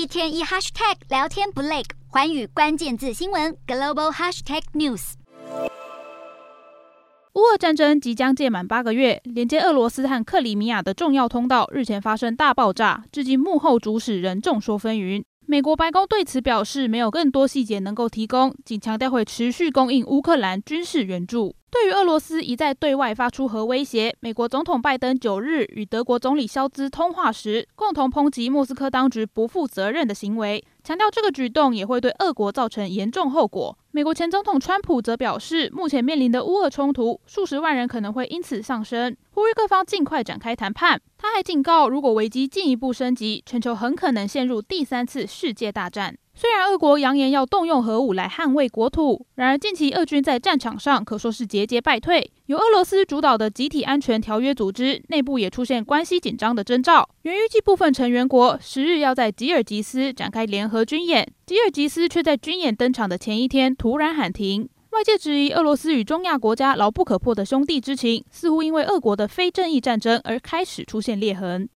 [0.00, 5.12] 一天一 hashtag 聊天不累，寰宇关键字新闻 global hashtag news。
[7.34, 15.22] 乌俄战争即将届满八个月，连接俄罗斯和克里米亚的重要通道日前发生大爆炸，至今幕后主使人众说纷纭。
[15.44, 21.54] 美国白宫对此表示，没有更多细节能够提供，仅强调会持续供应乌克兰军事援助。
[21.80, 33.78] 对于俄罗斯一再对外发出核威胁，美国总统拜登九日与德国总理肖兹通话时，共同抨击莫斯科当局不负责任的行为，强调这个举动也会对俄国造成严重后果。
[33.92, 41.00] 美国前总统川普则表示，目前面临的乌俄冲突，数十万人可能会因此丧生，呼吁各方尽快展开谈判。
[41.16, 46.14] 他还警告，如果危机进一步升级，全球很可能陷入第三次世界大战。
[46.40, 52.32] 虽然俄国扬言要动用核武来捍卫国土，然而近期俄军在战场上可说是节节败退。
[52.46, 64.66] 由俄罗斯主导的集体安全条约组织内部也出现关系紧张的征兆，原预计部分成员国十日要在吉尔吉斯展开联合军演，吉尔吉斯却在军演登场的前一天突然喊停。
[64.92, 71.68] 外界质疑俄罗斯与中亚国家牢不可破的兄弟之情，似乎因为俄国的非正义战争而开始出现裂痕。